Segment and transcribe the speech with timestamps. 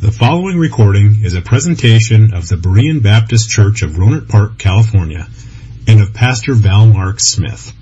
[0.00, 5.28] The following recording is a presentation of the Berean Baptist Church of Rohnert Park, California,
[5.86, 7.74] and of Pastor Val Mark Smith.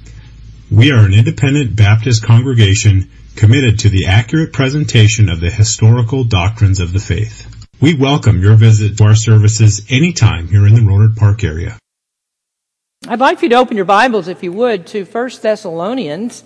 [0.68, 6.80] We are an independent Baptist congregation committed to the accurate presentation of the historical doctrines
[6.80, 7.46] of the faith.
[7.80, 11.78] We welcome your visit to our services anytime here in the Rohnert Park area.
[13.06, 16.42] I'd like you to open your Bibles, if you would, to 1 Thessalonians.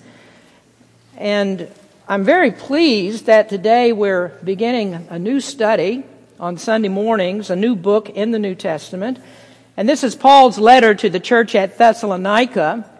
[1.17, 1.67] And
[2.09, 6.03] I'm very pleased that today we're beginning a new study
[6.41, 9.21] on Sunday mornings, a new book in the New Testament.
[9.77, 12.91] And this is Paul's letter to the church at Thessalonica.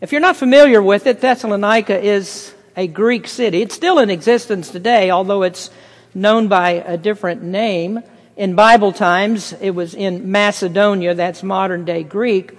[0.00, 3.60] If you're not familiar with it, Thessalonica is a Greek city.
[3.60, 5.68] It's still in existence today, although it's
[6.14, 8.02] known by a different name.
[8.38, 12.56] In Bible times, it was in Macedonia, that's modern day Greek.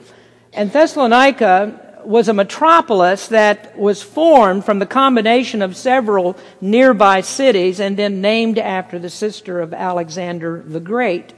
[0.54, 7.80] And Thessalonica was a metropolis that was formed from the combination of several nearby cities
[7.80, 11.34] and then named after the sister of Alexander the Great.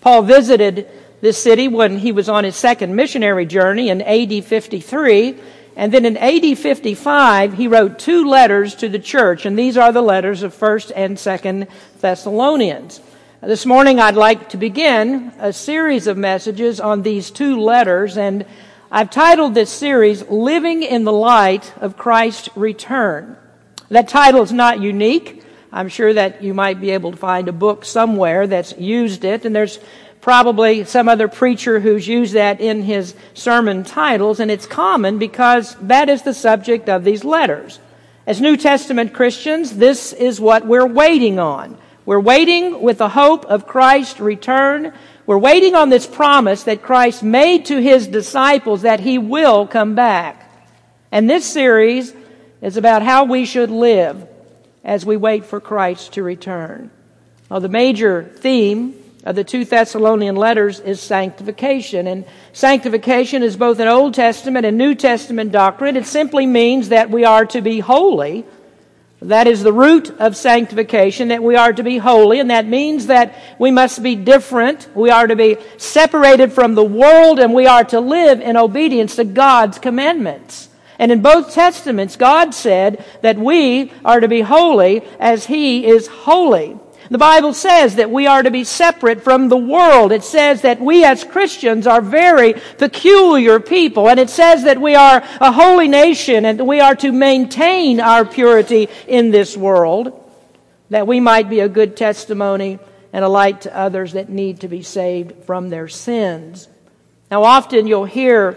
[0.00, 0.88] Paul visited
[1.20, 5.38] this city when he was on his second missionary journey in AD 53.
[5.76, 9.92] And then in AD 55, he wrote two letters to the church, and these are
[9.92, 11.68] the letters of 1st and 2nd
[12.00, 13.00] Thessalonians.
[13.40, 18.44] This morning, I'd like to begin a series of messages on these two letters, and
[18.94, 23.38] I've titled this series, Living in the Light of Christ's Return.
[23.88, 25.42] That title is not unique.
[25.72, 29.46] I'm sure that you might be able to find a book somewhere that's used it,
[29.46, 29.78] and there's
[30.20, 35.74] probably some other preacher who's used that in his sermon titles, and it's common because
[35.76, 37.80] that is the subject of these letters.
[38.26, 41.78] As New Testament Christians, this is what we're waiting on.
[42.04, 44.92] We're waiting with the hope of Christ's return
[45.32, 49.94] we're waiting on this promise that Christ made to his disciples that he will come
[49.94, 50.52] back.
[51.10, 52.12] And this series
[52.60, 54.28] is about how we should live
[54.84, 56.90] as we wait for Christ to return.
[57.48, 58.94] Well, the major theme
[59.24, 62.06] of the two Thessalonian letters is sanctification.
[62.06, 65.96] And sanctification is both an Old Testament and New Testament doctrine.
[65.96, 68.44] It simply means that we are to be holy
[69.24, 73.06] that is the root of sanctification, that we are to be holy, and that means
[73.06, 74.88] that we must be different.
[74.94, 79.16] We are to be separated from the world, and we are to live in obedience
[79.16, 80.68] to God's commandments.
[80.98, 86.06] And in both Testaments, God said that we are to be holy as He is
[86.06, 86.78] holy.
[87.12, 90.12] The Bible says that we are to be separate from the world.
[90.12, 94.08] It says that we as Christians are very peculiar people.
[94.08, 98.24] And it says that we are a holy nation and we are to maintain our
[98.24, 100.26] purity in this world,
[100.88, 102.78] that we might be a good testimony
[103.12, 106.66] and a light to others that need to be saved from their sins.
[107.30, 108.56] Now, often you'll hear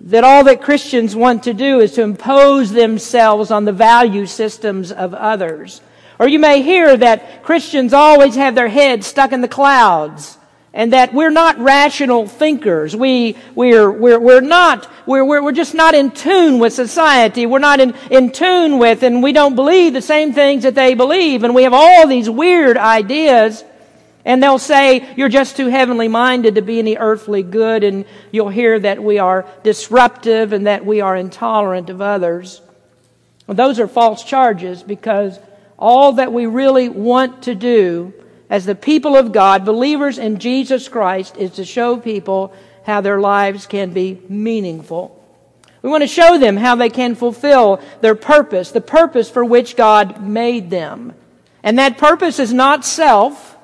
[0.00, 4.90] that all that Christians want to do is to impose themselves on the value systems
[4.90, 5.82] of others.
[6.18, 10.38] Or you may hear that Christians always have their heads stuck in the clouds
[10.74, 12.96] and that we're not rational thinkers.
[12.96, 17.46] We, we're, we're, we're not, we're, we're, we're just not in tune with society.
[17.46, 20.94] We're not in, in tune with, and we don't believe the same things that they
[20.94, 21.44] believe.
[21.44, 23.64] And we have all these weird ideas.
[24.24, 27.84] And they'll say, you're just too heavenly minded to be any earthly good.
[27.84, 32.60] And you'll hear that we are disruptive and that we are intolerant of others.
[33.46, 35.38] Well, those are false charges because
[35.84, 38.14] all that we really want to do
[38.48, 42.54] as the people of God, believers in Jesus Christ, is to show people
[42.86, 45.22] how their lives can be meaningful.
[45.82, 49.76] We want to show them how they can fulfill their purpose, the purpose for which
[49.76, 51.12] God made them.
[51.62, 53.54] And that purpose is not self.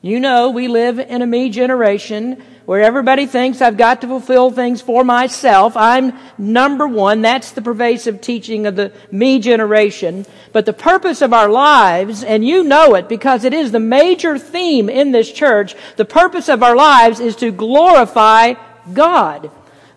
[0.00, 4.50] You know, we live in a me generation where everybody thinks I've got to fulfill
[4.50, 5.76] things for myself.
[5.76, 7.22] I'm number one.
[7.22, 10.26] That's the pervasive teaching of the me generation.
[10.52, 14.38] But the purpose of our lives, and you know it because it is the major
[14.38, 18.54] theme in this church, the purpose of our lives is to glorify
[18.92, 19.50] God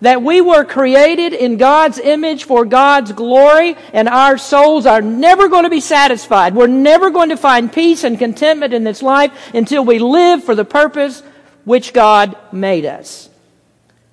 [0.04, 5.48] that we were created in God's image for God's glory, and our souls are never
[5.48, 6.54] going to be satisfied.
[6.54, 10.56] We're never going to find peace and contentment in this life until we live for
[10.56, 11.24] the purpose
[11.66, 13.30] which God made us.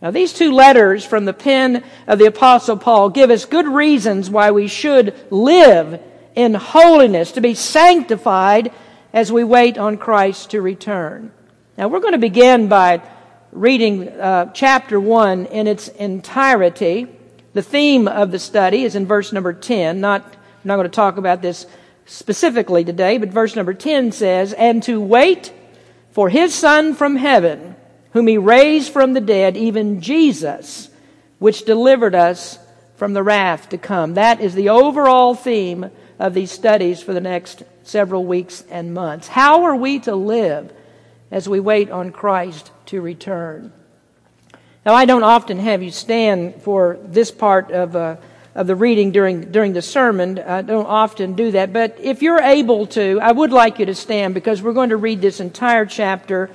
[0.03, 4.31] Now, these two letters from the pen of the Apostle Paul give us good reasons
[4.31, 6.01] why we should live
[6.35, 8.73] in holiness, to be sanctified
[9.13, 11.33] as we wait on Christ to return.
[11.77, 13.03] Now, we're going to begin by
[13.53, 17.09] reading uh, chapter 1 in its entirety.
[17.53, 20.01] The theme of the study is in verse number 10.
[20.01, 21.67] Not, I'm not going to talk about this
[22.07, 25.53] specifically today, but verse number 10 says, And to wait
[26.13, 27.77] for his Son from heaven,
[28.13, 30.91] whom he raised from the dead, even Jesus,
[31.39, 32.59] which delivered us
[32.97, 34.15] from the wrath to come.
[34.15, 39.29] That is the overall theme of these studies for the next several weeks and months.
[39.29, 40.73] How are we to live
[41.31, 43.73] as we wait on Christ to return?
[44.85, 48.17] Now, I don't often have you stand for this part of, uh,
[48.55, 50.39] of the reading during, during the sermon.
[50.39, 51.73] I don't often do that.
[51.73, 54.97] But if you're able to, I would like you to stand because we're going to
[54.97, 56.51] read this entire chapter.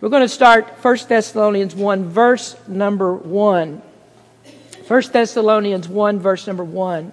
[0.00, 3.82] We're going to start 1 Thessalonians 1, verse number 1.
[4.86, 7.12] 1 Thessalonians 1, verse number 1.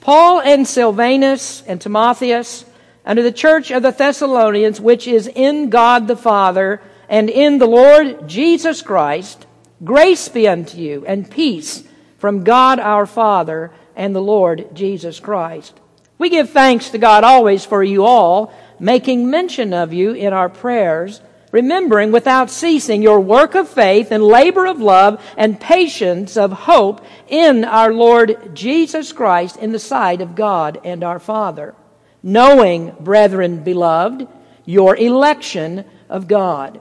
[0.00, 2.64] Paul and Silvanus and Timotheus,
[3.04, 7.66] unto the church of the Thessalonians, which is in God the Father and in the
[7.66, 9.46] Lord Jesus Christ,
[9.84, 11.84] Grace be unto you and peace
[12.18, 15.78] from God our Father and the Lord Jesus Christ.
[16.18, 20.48] We give thanks to God always for you all, making mention of you in our
[20.48, 21.20] prayers,
[21.52, 27.04] remembering without ceasing your work of faith and labor of love and patience of hope
[27.28, 31.74] in our Lord Jesus Christ in the sight of God and our Father.
[32.22, 34.26] Knowing, brethren beloved,
[34.64, 36.80] your election of God.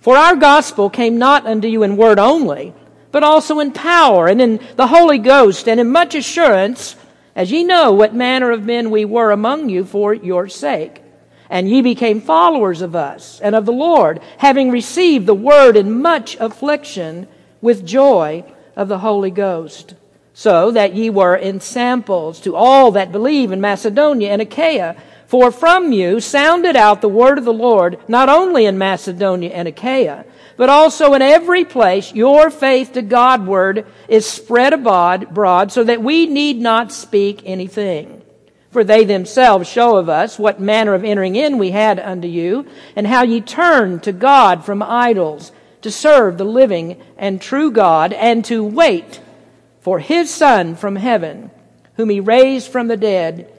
[0.00, 2.74] For our gospel came not unto you in word only,
[3.14, 6.96] but also in power and in the Holy Ghost and in much assurance,
[7.36, 11.00] as ye know what manner of men we were among you for your sake.
[11.48, 16.02] And ye became followers of us and of the Lord, having received the word in
[16.02, 17.28] much affliction
[17.62, 18.44] with joy
[18.74, 19.94] of the Holy Ghost.
[20.32, 24.96] So that ye were ensamples to all that believe in Macedonia and Achaia.
[25.28, 29.68] For from you sounded out the word of the Lord, not only in Macedonia and
[29.68, 30.24] Achaia,
[30.56, 36.26] but also in every place your faith to Godward is spread abroad, so that we
[36.26, 38.22] need not speak anything.
[38.70, 42.66] For they themselves show of us what manner of entering in we had unto you,
[42.96, 45.52] and how ye turned to God from idols,
[45.82, 49.20] to serve the living and true God, and to wait
[49.80, 51.50] for his Son from heaven,
[51.96, 53.52] whom he raised from the dead,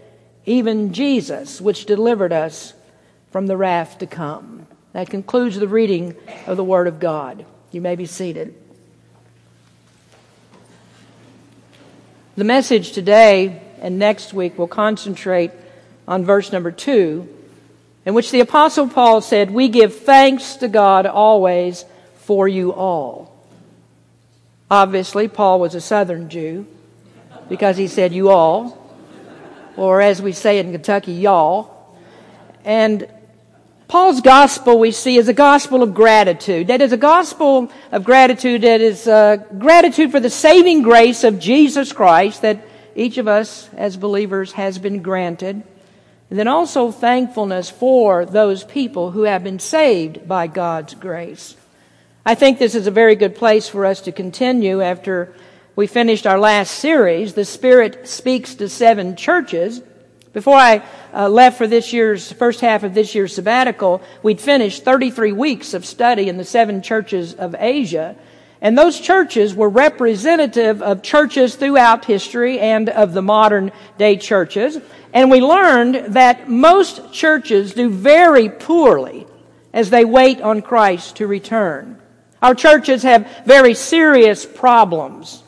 [0.45, 2.73] even Jesus, which delivered us
[3.31, 4.67] from the wrath to come.
[4.95, 6.15] That concludes the reading
[6.47, 7.45] of the Word of God.
[7.73, 8.55] You may be seated.
[12.37, 15.51] The message today and next week will concentrate
[16.07, 17.27] on verse number two,
[18.05, 21.83] in which the Apostle Paul said, We give thanks to God always
[22.19, 23.35] for you all.
[24.71, 26.67] Obviously, Paul was a southern Jew
[27.49, 28.81] because he said, You all
[29.75, 31.97] or as we say in Kentucky, y'all.
[32.63, 33.09] And
[33.87, 36.67] Paul's gospel we see is a gospel of gratitude.
[36.67, 41.39] That is a gospel of gratitude that is uh, gratitude for the saving grace of
[41.39, 42.65] Jesus Christ that
[42.95, 45.61] each of us as believers has been granted.
[46.31, 51.55] And then also thankfulness for those people who have been saved by God's grace.
[52.25, 55.31] I think this is a very good place for us to continue after
[55.75, 59.83] we finished our last series, The Spirit Speaks to Seven Churches.
[60.35, 60.83] Before I
[61.13, 65.73] uh, left for this year's, first half of this year's sabbatical, we'd finished 33 weeks
[65.73, 68.17] of study in the seven churches of Asia.
[68.59, 74.77] And those churches were representative of churches throughout history and of the modern day churches.
[75.13, 79.25] And we learned that most churches do very poorly
[79.71, 81.97] as they wait on Christ to return.
[82.41, 85.44] Our churches have very serious problems.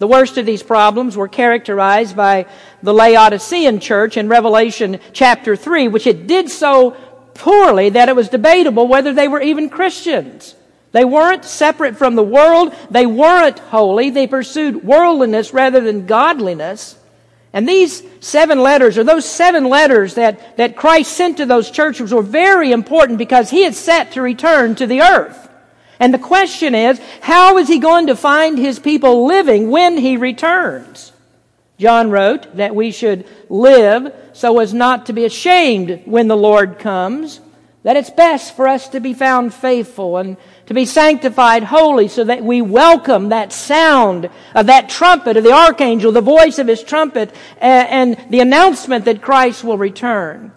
[0.00, 2.46] The worst of these problems were characterized by
[2.82, 6.92] the Laodicean church in Revelation chapter 3, which it did so
[7.34, 10.54] poorly that it was debatable whether they were even Christians.
[10.92, 12.74] They weren't separate from the world.
[12.90, 14.08] They weren't holy.
[14.08, 16.96] They pursued worldliness rather than godliness.
[17.52, 22.14] And these seven letters, or those seven letters that, that Christ sent to those churches,
[22.14, 25.49] were very important because he had set to return to the earth.
[26.00, 30.16] And the question is, how is he going to find his people living when he
[30.16, 31.12] returns?
[31.78, 36.78] John wrote that we should live so as not to be ashamed when the Lord
[36.78, 37.40] comes,
[37.82, 42.24] that it's best for us to be found faithful and to be sanctified holy so
[42.24, 46.82] that we welcome that sound of that trumpet of the archangel, the voice of his
[46.82, 50.52] trumpet, and the announcement that Christ will return.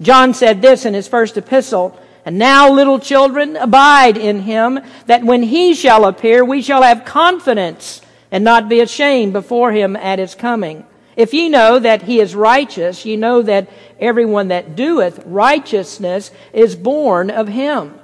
[0.00, 5.22] John said this in his first epistle, and now, little children, abide in him, that
[5.22, 8.00] when he shall appear, we shall have confidence
[8.32, 10.84] and not be ashamed before him at his coming.
[11.14, 16.74] If ye know that he is righteous, ye know that everyone that doeth righteousness is
[16.74, 17.94] born of him.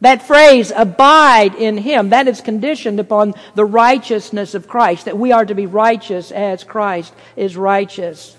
[0.00, 5.32] That phrase, abide in him, that is conditioned upon the righteousness of Christ, that we
[5.32, 8.34] are to be righteous as Christ is righteous.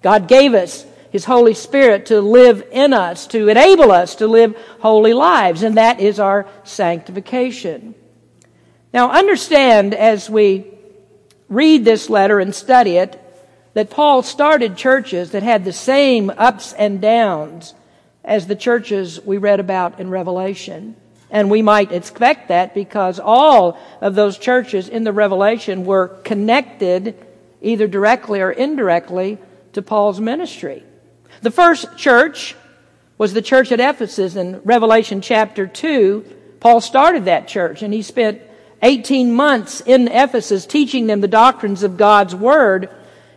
[0.00, 4.56] God gave us his Holy Spirit to live in us, to enable us to live
[4.80, 7.94] holy lives, and that is our sanctification.
[8.92, 10.66] Now, understand as we
[11.48, 13.22] read this letter and study it
[13.74, 17.74] that Paul started churches that had the same ups and downs
[18.24, 20.96] as the churches we read about in Revelation.
[21.30, 27.24] And we might expect that because all of those churches in the Revelation were connected
[27.62, 29.38] either directly or indirectly
[29.74, 30.82] to Paul's ministry.
[31.44, 32.56] The first church
[33.18, 36.24] was the church at Ephesus in Revelation chapter 2.
[36.58, 38.40] Paul started that church and he spent
[38.80, 42.88] 18 months in Ephesus teaching them the doctrines of God's Word.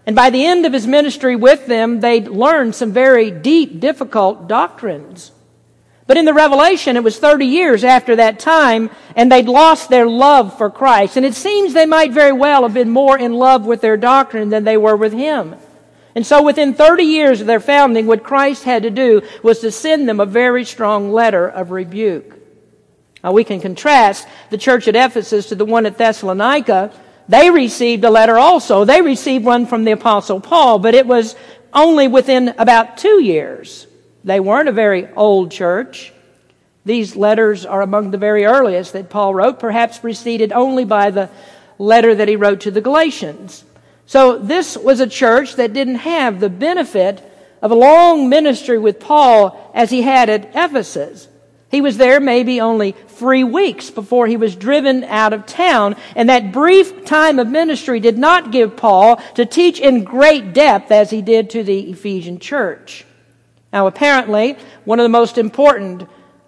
[0.06, 4.48] And by the end of his ministry with them, they'd learned some very deep, difficult
[4.48, 5.34] doctrines.
[6.06, 10.08] But in the Revelation, it was 30 years after that time, and they'd lost their
[10.08, 11.18] love for Christ.
[11.18, 14.48] And it seems they might very well have been more in love with their doctrine
[14.48, 15.58] than they were with Him.
[16.18, 19.72] And so within 30 years of their founding, what Christ had to do was to
[19.72, 22.34] send them a very strong letter of rebuke.
[23.24, 26.92] Now we can contrast the church at Ephesus to the one at Thessalonica.
[27.30, 28.84] They received a letter also.
[28.84, 31.36] They received one from the apostle Paul, but it was
[31.72, 33.86] only within about two years.
[34.24, 36.14] They weren't a very old church.
[36.84, 41.30] These letters are among the very earliest that Paul wrote, perhaps preceded only by the
[41.78, 43.64] letter that he wrote to the Galatians.
[44.08, 47.22] So this was a church that didn't have the benefit
[47.62, 51.28] of a long ministry with Paul as he had at Ephesus.
[51.70, 56.30] He was there maybe only three weeks before he was driven out of town, and
[56.30, 61.10] that brief time of ministry did not give Paul to teach in great depth as
[61.10, 63.06] he did to the Ephesian church.
[63.74, 66.08] Now, apparently, one of the most important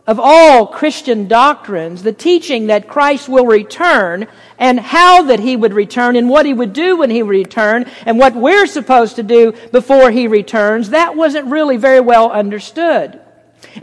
[0.10, 4.26] of all Christian doctrines, the teaching that Christ will return
[4.58, 8.18] and how that he would return and what he would do when he returned and
[8.18, 13.22] what we're supposed to do before he returns, that wasn't really very well understood.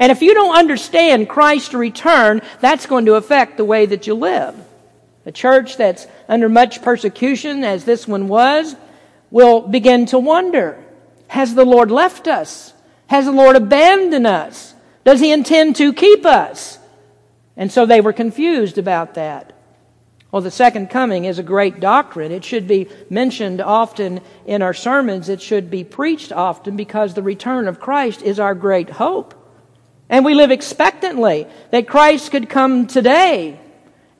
[0.00, 4.14] And if you don't understand Christ's return, that's going to affect the way that you
[4.14, 4.56] live.
[5.26, 8.74] A church that's under much persecution, as this one was,
[9.30, 10.84] will begin to wonder,
[11.28, 12.72] has the Lord left us?
[13.06, 14.74] Has the Lord abandoned us?
[15.06, 16.80] Does he intend to keep us?
[17.56, 19.52] And so they were confused about that.
[20.32, 22.32] Well, the second coming is a great doctrine.
[22.32, 25.28] It should be mentioned often in our sermons.
[25.28, 29.34] It should be preached often because the return of Christ is our great hope.
[30.08, 33.60] And we live expectantly that Christ could come today.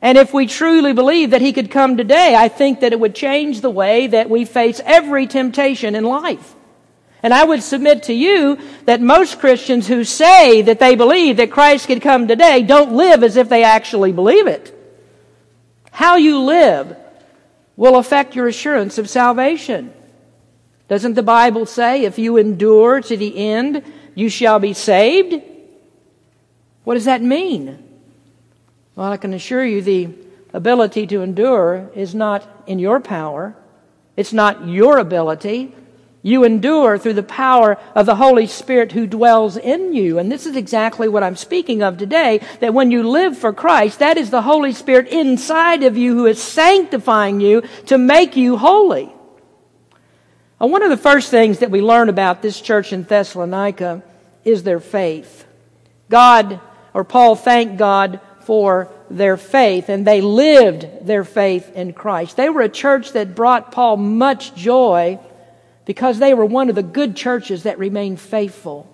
[0.00, 3.16] And if we truly believe that He could come today, I think that it would
[3.16, 6.55] change the way that we face every temptation in life.
[7.22, 11.50] And I would submit to you that most Christians who say that they believe that
[11.50, 14.72] Christ could come today don't live as if they actually believe it.
[15.90, 16.96] How you live
[17.76, 19.92] will affect your assurance of salvation.
[20.88, 23.82] Doesn't the Bible say, if you endure to the end,
[24.14, 25.42] you shall be saved?
[26.84, 27.82] What does that mean?
[28.94, 30.10] Well, I can assure you the
[30.52, 33.56] ability to endure is not in your power.
[34.16, 35.74] It's not your ability.
[36.26, 40.18] You endure through the power of the Holy Spirit who dwells in you.
[40.18, 44.00] And this is exactly what I'm speaking of today, that when you live for Christ,
[44.00, 48.56] that is the Holy Spirit inside of you who is sanctifying you to make you
[48.56, 49.14] holy.
[50.58, 54.02] One of the first things that we learn about this church in Thessalonica
[54.44, 55.46] is their faith.
[56.10, 56.60] God,
[56.92, 62.36] or Paul thanked God for their faith, and they lived their faith in Christ.
[62.36, 65.20] They were a church that brought Paul much joy
[65.86, 68.92] because they were one of the good churches that remained faithful.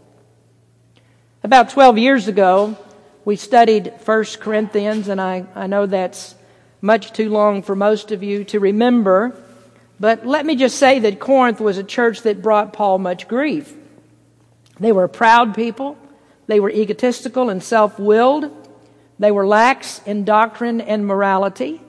[1.42, 2.76] About 12 years ago,
[3.24, 6.36] we studied 1 Corinthians, and I, I know that's
[6.80, 9.34] much too long for most of you to remember,
[9.98, 13.74] but let me just say that Corinth was a church that brought Paul much grief.
[14.78, 15.96] They were a proud people,
[16.46, 18.50] they were egotistical and self willed,
[19.18, 21.80] they were lax in doctrine and morality.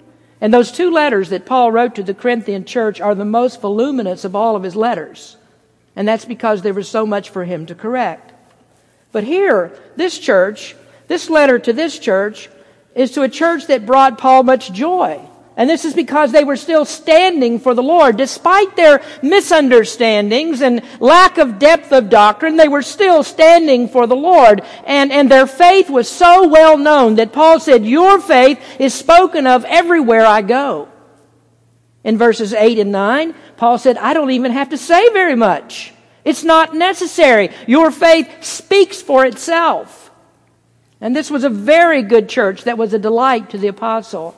[0.44, 4.26] And those two letters that Paul wrote to the Corinthian church are the most voluminous
[4.26, 5.38] of all of his letters.
[5.96, 8.34] And that's because there was so much for him to correct.
[9.14, 10.76] But here, this church,
[11.08, 12.50] this letter to this church,
[12.94, 15.22] is to a church that brought Paul much joy.
[15.56, 18.18] And this is because they were still standing for the Lord.
[18.18, 24.16] Despite their misunderstandings and lack of depth of doctrine, they were still standing for the
[24.16, 24.64] Lord.
[24.86, 29.46] And, and their faith was so well known that Paul said, Your faith is spoken
[29.46, 30.90] of everywhere I go.
[32.04, 35.94] In verses 8 and 9, Paul said, I don't even have to say very much.
[36.26, 37.50] It's not necessary.
[37.68, 40.12] Your faith speaks for itself.
[41.00, 44.36] And this was a very good church that was a delight to the apostle.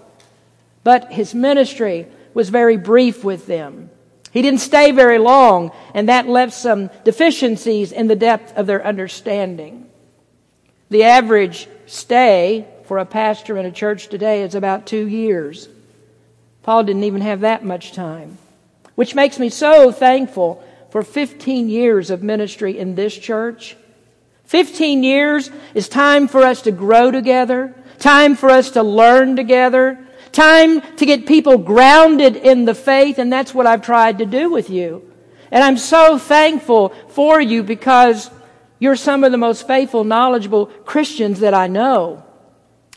[0.86, 3.90] But his ministry was very brief with them.
[4.32, 8.86] He didn't stay very long, and that left some deficiencies in the depth of their
[8.86, 9.90] understanding.
[10.90, 15.68] The average stay for a pastor in a church today is about two years.
[16.62, 18.38] Paul didn't even have that much time.
[18.96, 23.76] which makes me so thankful for 15 years of ministry in this church.
[24.46, 30.05] 15 years is time for us to grow together, time for us to learn together,
[30.36, 34.50] time to get people grounded in the faith, and that's what I've tried to do
[34.50, 35.12] with you.
[35.52, 38.30] And I'm so thankful for you because
[38.80, 42.24] you're some of the most faithful, knowledgeable Christians that I know.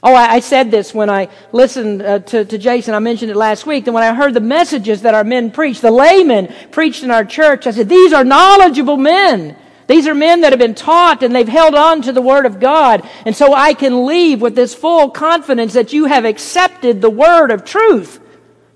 [0.02, 2.94] Oh, I, I said this when I listened uh, to, to Jason.
[2.94, 3.86] I mentioned it last week.
[3.86, 7.24] And when I heard the messages that our men preached, the laymen preached in our
[7.24, 9.56] church, I said, these are knowledgeable men.
[9.88, 12.60] These are men that have been taught and they've held on to the Word of
[12.60, 13.08] God.
[13.24, 17.50] And so I can leave with this full confidence that you have accepted the Word
[17.50, 18.20] of truth,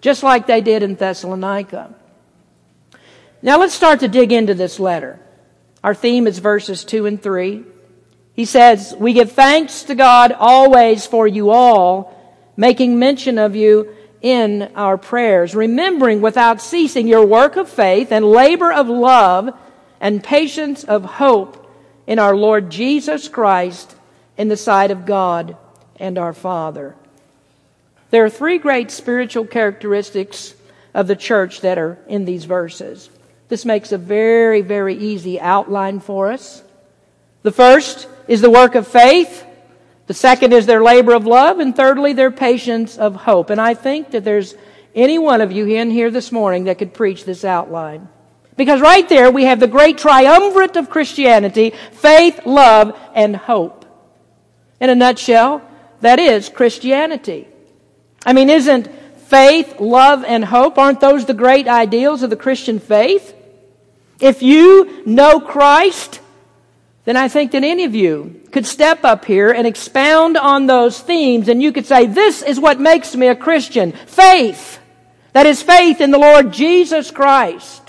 [0.01, 1.95] just like they did in Thessalonica.
[3.43, 5.21] Now let's start to dig into this letter.
[5.85, 7.65] Our theme is verses 2 and 3.
[8.33, 12.19] He says, We give thanks to God always for you all,
[12.57, 18.25] making mention of you in our prayers, remembering without ceasing your work of faith and
[18.25, 19.51] labor of love
[20.03, 21.73] and patience of hope
[22.09, 23.95] in our Lord Jesus Christ
[24.37, 25.57] in the sight of God
[25.97, 26.97] and our Father.
[28.11, 30.55] There are three great spiritual characteristics
[30.93, 33.09] of the church that are in these verses.
[33.49, 36.65] This makes a very, very easy outline for us.
[37.45, 39.47] The first is the work of faith.
[40.09, 41.61] The second is their labor of love.
[41.61, 43.51] And thirdly, their patience of hope.
[43.51, 44.57] And I think that there's
[44.97, 48.09] any one of you in here this morning that could preach this outline.
[48.57, 53.85] Because right there we have the great triumvirate of Christianity faith, love, and hope.
[54.81, 55.63] In a nutshell,
[56.01, 57.49] that is Christianity.
[58.27, 58.89] I mean, isn't
[59.27, 63.35] faith, love, and hope, aren't those the great ideals of the Christian faith?
[64.21, 66.21] If you know Christ,
[67.05, 71.01] then I think that any of you could step up here and expound on those
[71.01, 73.93] themes and you could say, this is what makes me a Christian.
[73.93, 74.79] Faith.
[75.33, 77.82] That is faith in the Lord Jesus Christ.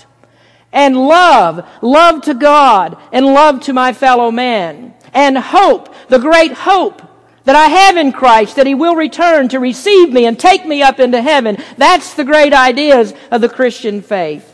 [0.74, 1.66] And love.
[1.80, 4.92] Love to God and love to my fellow man.
[5.14, 5.94] And hope.
[6.08, 7.00] The great hope
[7.44, 10.82] that I have in Christ that He will return to receive me and take me
[10.82, 11.56] up into heaven.
[11.78, 14.50] That's the great ideas of the Christian faith.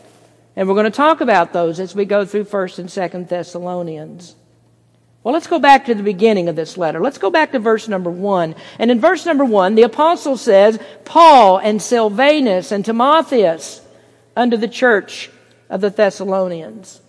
[0.55, 4.35] And we're going to talk about those as we go through 1st and 2nd Thessalonians.
[5.23, 6.99] Well, let's go back to the beginning of this letter.
[6.99, 8.55] Let's go back to verse number one.
[8.79, 13.81] And in verse number one, the apostle says, Paul and Silvanus and Timotheus
[14.35, 15.29] unto the church
[15.71, 17.01] of the Thessalonians.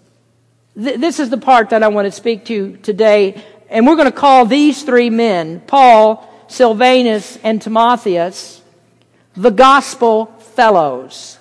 [0.74, 3.44] Th- this is the part that I want to speak to today.
[3.68, 8.62] And we're going to call these three men, Paul, Silvanus, and Timotheus,
[9.36, 11.38] the gospel fellows.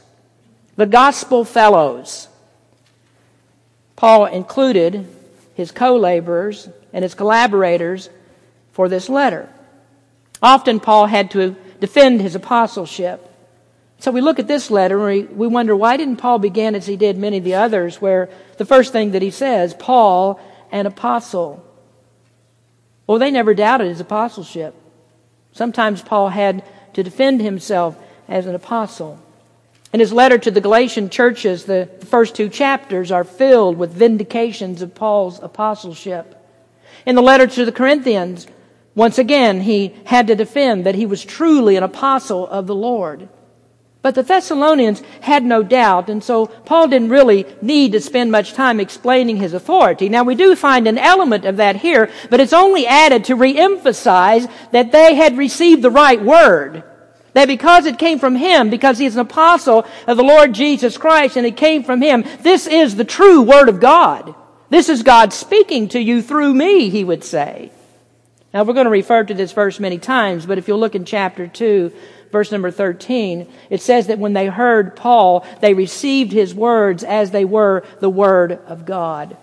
[0.75, 2.27] The gospel fellows.
[3.95, 5.07] Paul included
[5.53, 8.10] his co laborers, and his collaborators
[8.71, 9.47] for this letter.
[10.41, 13.30] Often Paul had to defend his apostleship.
[14.01, 16.87] So we look at this letter and we, we wonder why didn't Paul begin as
[16.87, 20.39] he did many of the others, where the first thing that he says, Paul,
[20.71, 21.63] an apostle.
[23.05, 24.73] Well, they never doubted his apostleship.
[25.51, 27.95] Sometimes Paul had to defend himself
[28.27, 29.19] as an apostle.
[29.93, 34.81] In his letter to the Galatian churches, the first two chapters are filled with vindications
[34.81, 36.43] of Paul's apostleship.
[37.05, 38.47] In the letter to the Corinthians,
[38.95, 43.29] once again, he had to defend that he was truly an apostle of the Lord.
[44.01, 48.53] But the Thessalonians had no doubt, and so Paul didn't really need to spend much
[48.53, 50.09] time explaining his authority.
[50.09, 54.51] Now we do find an element of that here, but it's only added to reemphasize
[54.71, 56.83] that they had received the right word.
[57.33, 61.37] That because it came from him, because he's an apostle of the Lord Jesus Christ
[61.37, 64.35] and it came from him, this is the true word of God.
[64.69, 67.71] This is God speaking to you through me, he would say.
[68.53, 71.05] Now we're going to refer to this verse many times, but if you'll look in
[71.05, 71.91] chapter 2,
[72.31, 77.31] verse number 13, it says that when they heard Paul, they received his words as
[77.31, 79.37] they were the word of God.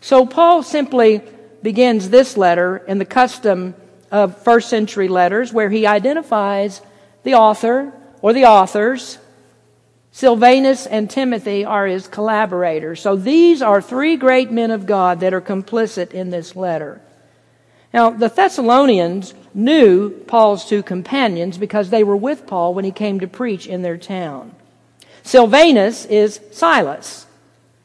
[0.00, 1.22] So Paul simply
[1.62, 3.74] begins this letter in the custom
[4.10, 6.80] of first century letters where he identifies
[7.24, 9.18] the author or the authors.
[10.12, 13.00] Silvanus and Timothy are his collaborators.
[13.00, 17.00] So these are three great men of God that are complicit in this letter.
[17.92, 23.20] Now, the Thessalonians knew Paul's two companions because they were with Paul when he came
[23.20, 24.54] to preach in their town.
[25.24, 27.26] Silvanus is Silas.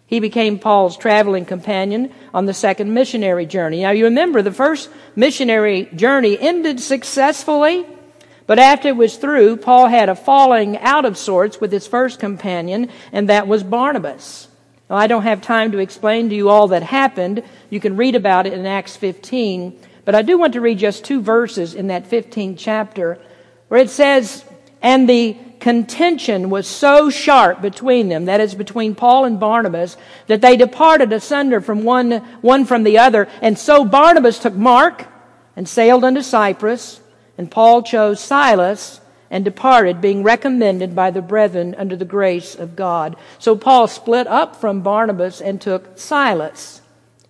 [0.05, 3.81] He became Paul's traveling companion on the second missionary journey.
[3.81, 7.87] Now you remember the first missionary journey ended successfully,
[8.45, 12.19] but after it was through, Paul had a falling out of sorts with his first
[12.19, 14.47] companion, and that was Barnabas.
[14.89, 17.41] Now, I don't have time to explain to you all that happened.
[17.71, 21.05] You can read about it in Acts 15, but I do want to read just
[21.05, 23.19] two verses in that 15th chapter
[23.69, 24.43] where it says,
[24.81, 29.95] And the contention was so sharp between them, that is between Paul and Barnabas,
[30.27, 32.11] that they departed asunder from one,
[32.41, 33.29] one from the other.
[33.41, 35.05] And so Barnabas took Mark
[35.55, 36.99] and sailed unto Cyprus,
[37.37, 38.99] and Paul chose Silas
[39.31, 43.15] and departed, being recommended by the brethren under the grace of God.
[43.39, 46.81] So Paul split up from Barnabas and took Silas.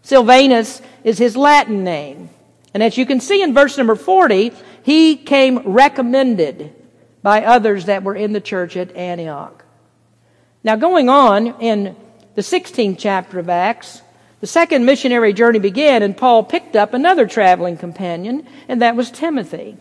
[0.01, 2.29] Silvanus is his Latin name.
[2.73, 4.51] And as you can see in verse number 40,
[4.83, 6.73] he came recommended
[7.21, 9.63] by others that were in the church at Antioch.
[10.63, 11.95] Now, going on in
[12.35, 14.01] the 16th chapter of Acts,
[14.39, 19.09] the second missionary journey began, and Paul picked up another traveling companion, and that was
[19.09, 19.77] Timothy.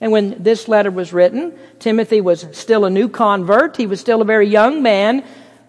[0.00, 3.76] And when this letter was written, Timothy was still a new convert.
[3.76, 5.24] He was still a very young man,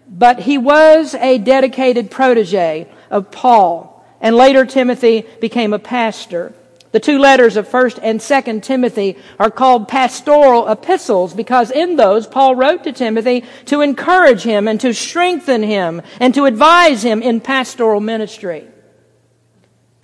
[0.08, 3.91] but he was a dedicated protege of Paul.
[4.22, 6.54] And later, Timothy became a pastor.
[6.92, 12.26] The two letters of 1st and 2nd Timothy are called pastoral epistles because in those
[12.26, 17.22] Paul wrote to Timothy to encourage him and to strengthen him and to advise him
[17.22, 18.68] in pastoral ministry.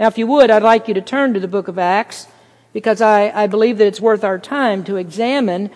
[0.01, 2.27] Now, if you would, I'd like you to turn to the book of Acts
[2.73, 5.71] because I, I believe that it's worth our time to examine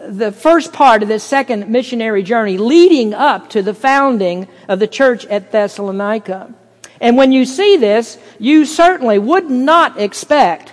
[0.00, 4.86] the first part of this second missionary journey leading up to the founding of the
[4.86, 6.54] church at Thessalonica.
[7.00, 10.72] And when you see this, you certainly would not expect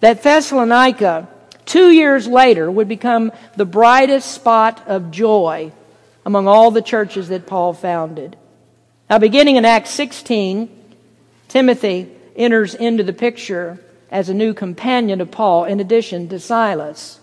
[0.00, 1.28] that Thessalonica,
[1.64, 5.72] two years later, would become the brightest spot of joy
[6.24, 8.36] among all the churches that Paul founded.
[9.08, 10.68] Now, beginning in Acts 16,
[11.48, 13.78] Timothy enters into the picture
[14.10, 17.20] as a new companion of Paul in addition to Silas.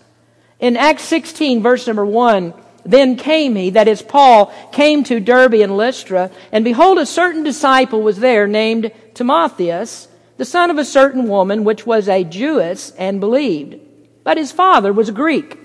[0.60, 2.52] In Acts 16, verse number 1,
[2.84, 7.42] then came he, that is, Paul, came to Derbe and Lystra, and behold, a certain
[7.42, 12.92] disciple was there named Timotheus, the son of a certain woman, which was a Jewess,
[12.92, 13.80] and believed.
[14.24, 15.58] But his father was a Greek,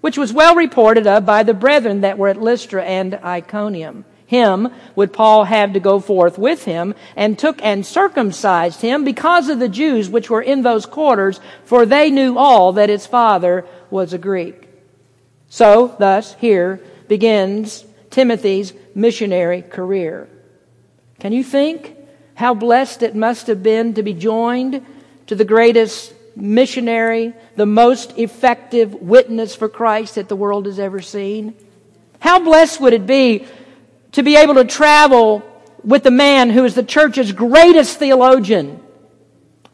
[0.00, 4.04] which was well reported of by the brethren that were at Lystra and Iconium.
[4.26, 9.48] Him would Paul have to go forth with him, and took and circumcised him because
[9.48, 13.64] of the Jews which were in those quarters, for they knew all that his father
[13.90, 14.67] was a Greek.
[15.48, 20.28] So, thus, here begins Timothy's missionary career.
[21.20, 21.96] Can you think
[22.34, 24.84] how blessed it must have been to be joined
[25.26, 31.00] to the greatest missionary, the most effective witness for Christ that the world has ever
[31.00, 31.54] seen?
[32.20, 33.46] How blessed would it be
[34.12, 35.42] to be able to travel
[35.82, 38.80] with the man who is the church's greatest theologian,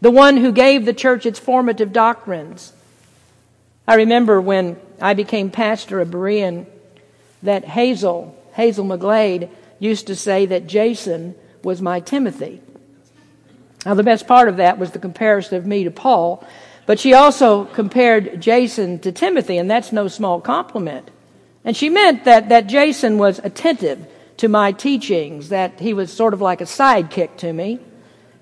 [0.01, 2.73] the one who gave the church its formative doctrines?
[3.87, 6.64] I remember when I became pastor of Berean
[7.43, 12.62] that Hazel, Hazel McGlade, used to say that Jason was my Timothy.
[13.85, 16.43] Now, the best part of that was the comparison of me to Paul,
[16.87, 21.11] but she also compared Jason to Timothy, and that's no small compliment.
[21.67, 24.07] And she meant that, that Jason was attentive
[24.38, 27.79] to my teachings, that he was sort of like a sidekick to me.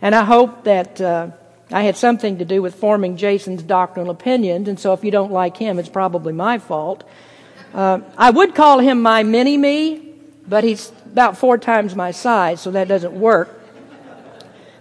[0.01, 1.31] And I hope that uh,
[1.72, 5.32] I had something to do with forming Jason's doctrinal opinions, and so if you don't
[5.32, 7.04] like him, it's probably my fault.
[7.72, 10.14] Uh, I would call him my mini me,
[10.46, 13.58] but he's about four times my size, so that doesn't work.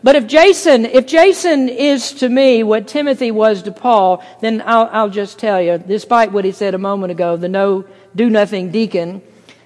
[0.04, 4.90] But if Jason, if Jason is to me what Timothy was to Paul, then I'll,
[4.92, 8.72] I'll just tell you, despite what he said a moment ago, the no do nothing
[8.72, 9.22] deacon,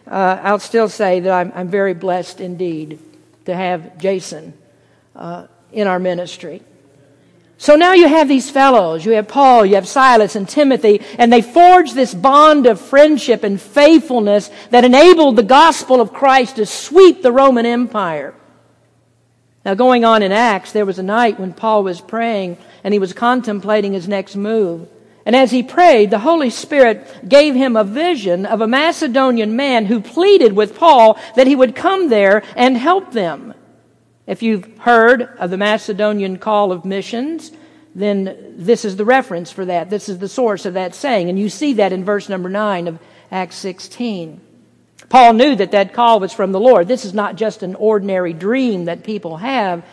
[0.08, 3.00] uh, I'll still say that I'm, I'm, very blessed indeed
[3.46, 4.54] to have Jason
[5.16, 6.62] uh, in our ministry.
[7.58, 9.06] So now you have these fellows.
[9.06, 13.44] You have Paul, you have Silas and Timothy, and they forged this bond of friendship
[13.44, 18.34] and faithfulness that enabled the gospel of Christ to sweep the Roman Empire.
[19.64, 23.00] Now, going on in Acts, there was a night when Paul was praying and he
[23.00, 24.88] was contemplating his next move.
[25.26, 29.88] And as he prayed, the Holy Spirit gave him a vision of a Macedonian man
[29.88, 33.56] who pleaded with Paul that he would come there and help them.
[34.28, 37.52] If you've heard of the Macedonian call of missions,
[37.94, 39.90] then this is the reference for that.
[39.90, 41.30] This is the source of that saying.
[41.30, 43.00] And you see that in verse number 9 of
[43.32, 44.42] Acts 16.
[45.10, 46.88] Paul knew that that call was from the Lord.
[46.88, 49.86] This is not just an ordinary dream that people have,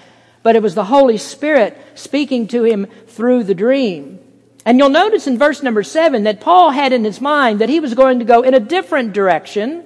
[0.42, 4.18] but it was the Holy Spirit speaking to him through the dream.
[4.64, 7.80] And you'll notice in verse number 7 that Paul had in his mind that he
[7.80, 9.84] was going to go in a different direction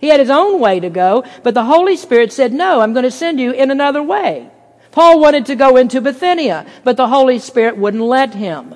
[0.00, 3.04] he had his own way to go, but the Holy Spirit said, no, I'm going
[3.04, 4.50] to send you in another way.
[4.92, 8.74] Paul wanted to go into Bithynia, but the Holy Spirit wouldn't let him.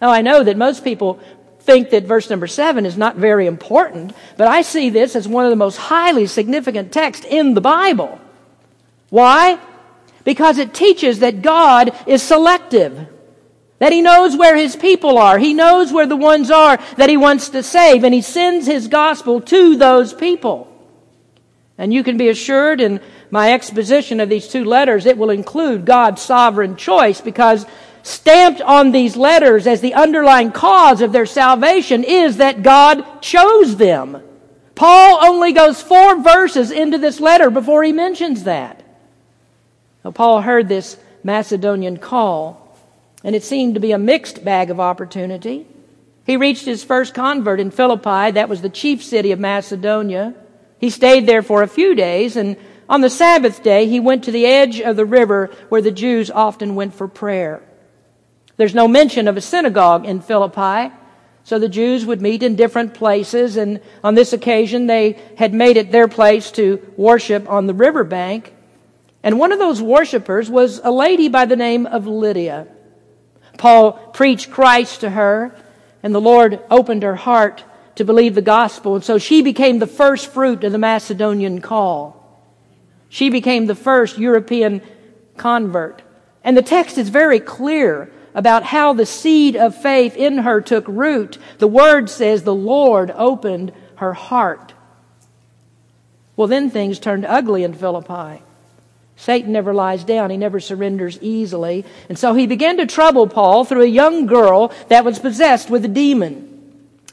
[0.00, 1.20] Now I know that most people
[1.60, 5.44] think that verse number seven is not very important, but I see this as one
[5.44, 8.20] of the most highly significant texts in the Bible.
[9.10, 9.58] Why?
[10.24, 13.08] Because it teaches that God is selective.
[13.82, 15.40] That he knows where his people are.
[15.40, 18.86] He knows where the ones are that he wants to save, and he sends his
[18.86, 20.68] gospel to those people.
[21.76, 23.00] And you can be assured in
[23.32, 27.66] my exposition of these two letters, it will include God's sovereign choice because
[28.04, 33.74] stamped on these letters as the underlying cause of their salvation is that God chose
[33.78, 34.22] them.
[34.76, 38.80] Paul only goes four verses into this letter before he mentions that.
[40.04, 42.61] Now, Paul heard this Macedonian call,
[43.24, 45.66] and it seemed to be a mixed bag of opportunity.
[46.24, 50.34] He reached his first convert in Philippi, that was the chief city of Macedonia.
[50.78, 52.56] He stayed there for a few days, and
[52.88, 56.30] on the Sabbath day, he went to the edge of the river where the Jews
[56.30, 57.62] often went for prayer.
[58.56, 60.94] There's no mention of a synagogue in Philippi,
[61.44, 65.76] so the Jews would meet in different places, and on this occasion, they had made
[65.76, 68.54] it their place to worship on the riverbank.
[69.22, 72.68] And one of those worshippers was a lady by the name of Lydia.
[73.62, 75.54] Paul preached Christ to her,
[76.02, 77.62] and the Lord opened her heart
[77.94, 78.96] to believe the gospel.
[78.96, 82.42] And so she became the first fruit of the Macedonian call.
[83.08, 84.82] She became the first European
[85.36, 86.02] convert.
[86.42, 90.88] And the text is very clear about how the seed of faith in her took
[90.88, 91.38] root.
[91.58, 94.74] The word says the Lord opened her heart.
[96.34, 98.42] Well, then things turned ugly in Philippi.
[99.22, 100.30] Satan never lies down.
[100.30, 101.84] He never surrenders easily.
[102.08, 105.84] And so he began to trouble Paul through a young girl that was possessed with
[105.84, 106.48] a demon.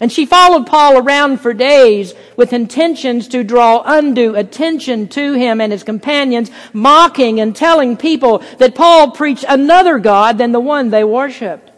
[0.02, 5.62] And she followed Paul around for days with intentions to draw undue attention to him
[5.62, 10.90] and his companions, mocking and telling people that Paul preached another God than the one
[10.90, 11.70] they worshiped.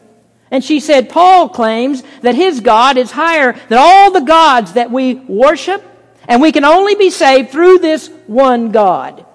[0.50, 4.91] And she said, Paul claims that his God is higher than all the gods that
[4.91, 5.84] we worship,
[6.26, 9.26] and we can only be saved through this one God.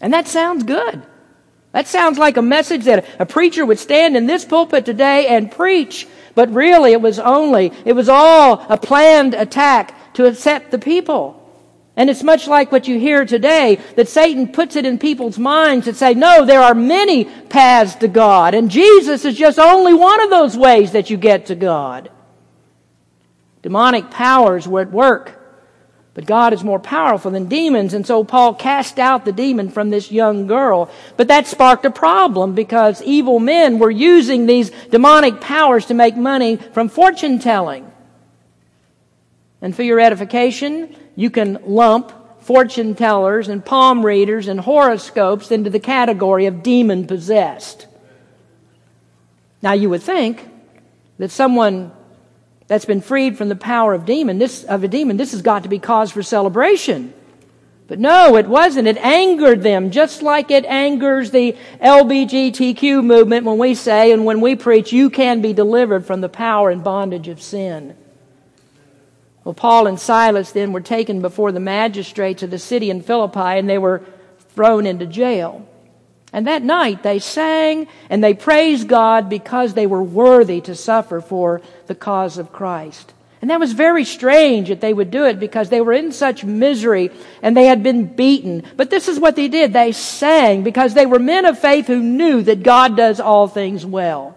[0.00, 1.02] And that sounds good.
[1.72, 5.50] That sounds like a message that a preacher would stand in this pulpit today and
[5.50, 6.06] preach
[6.36, 11.42] but really, it was only, it was all a planned attack to upset the people.
[11.96, 15.86] And it's much like what you hear today, that Satan puts it in people's minds
[15.86, 20.20] that say, no, there are many paths to God, and Jesus is just only one
[20.20, 22.10] of those ways that you get to God.
[23.62, 25.35] Demonic powers were at work
[26.16, 27.92] but God is more powerful than demons.
[27.92, 30.90] And so Paul cast out the demon from this young girl.
[31.18, 36.16] But that sparked a problem because evil men were using these demonic powers to make
[36.16, 37.92] money from fortune telling.
[39.60, 45.68] And for your edification, you can lump fortune tellers and palm readers and horoscopes into
[45.68, 47.86] the category of demon possessed.
[49.60, 50.48] Now you would think
[51.18, 51.92] that someone
[52.68, 55.62] that's been freed from the power of demon, this of a demon, this has got
[55.62, 57.12] to be cause for celebration.
[57.88, 58.88] But no, it wasn't.
[58.88, 64.40] It angered them, just like it angers the LBGTQ movement when we say and when
[64.40, 67.96] we preach, you can be delivered from the power and bondage of sin.
[69.44, 73.38] Well, Paul and Silas then were taken before the magistrates of the city in Philippi
[73.38, 74.02] and they were
[74.56, 75.68] thrown into jail.
[76.36, 81.22] And that night they sang and they praised God because they were worthy to suffer
[81.22, 83.14] for the cause of Christ.
[83.40, 86.44] And that was very strange that they would do it because they were in such
[86.44, 88.64] misery and they had been beaten.
[88.76, 89.72] But this is what they did.
[89.72, 93.86] They sang because they were men of faith who knew that God does all things
[93.86, 94.36] well.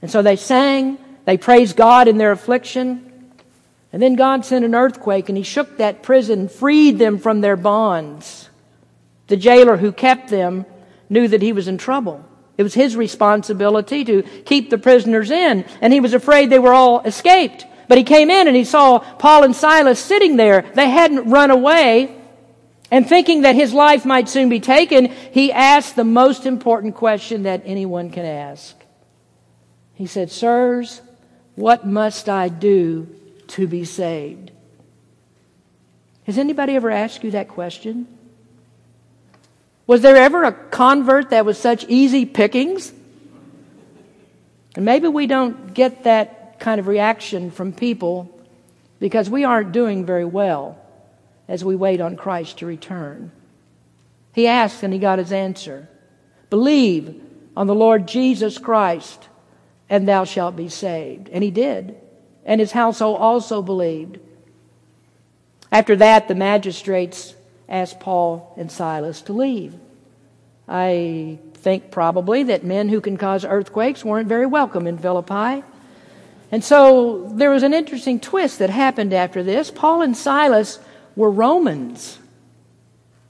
[0.00, 3.34] And so they sang, they praised God in their affliction.
[3.92, 7.56] And then God sent an earthquake and he shook that prison, freed them from their
[7.56, 8.48] bonds.
[9.26, 10.64] The jailer who kept them
[11.08, 12.24] knew that he was in trouble.
[12.58, 16.72] It was his responsibility to keep the prisoners in, and he was afraid they were
[16.72, 17.66] all escaped.
[17.88, 20.62] But he came in and he saw Paul and Silas sitting there.
[20.74, 22.12] They hadn't run away.
[22.90, 27.42] And thinking that his life might soon be taken, he asked the most important question
[27.42, 28.76] that anyone can ask.
[29.94, 31.00] He said, Sirs,
[31.56, 33.08] what must I do
[33.48, 34.52] to be saved?
[36.26, 38.06] Has anybody ever asked you that question?
[39.86, 42.92] Was there ever a convert that was such easy pickings?
[44.74, 48.30] And maybe we don't get that kind of reaction from people
[48.98, 50.78] because we aren't doing very well
[51.48, 53.30] as we wait on Christ to return.
[54.34, 55.88] He asked and he got his answer.
[56.50, 57.22] Believe
[57.56, 59.28] on the Lord Jesus Christ
[59.88, 61.28] and thou shalt be saved.
[61.28, 61.96] And he did.
[62.44, 64.18] And his household also believed.
[65.70, 67.34] After that, the magistrates
[67.68, 69.74] asked Paul and Silas to leave.
[70.68, 75.64] I think probably that men who can cause earthquakes weren't very welcome in Philippi.
[76.52, 79.70] And so there was an interesting twist that happened after this.
[79.70, 80.78] Paul and Silas
[81.16, 82.18] were Romans.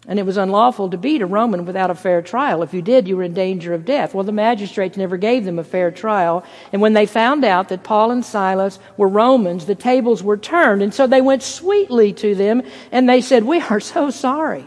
[0.08, 2.62] And it was unlawful to beat a Roman without a fair trial.
[2.62, 4.14] If you did, you were in danger of death.
[4.14, 6.44] Well, the magistrates never gave them a fair trial.
[6.72, 10.82] And when they found out that Paul and Silas were Romans, the tables were turned.
[10.82, 14.64] And so they went sweetly to them and they said, We are so sorry.